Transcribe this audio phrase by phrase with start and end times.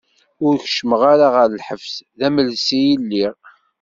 [0.45, 3.35] Ur keččmeɣ ara ɣer lḥebs, d amelsi i lliɣ.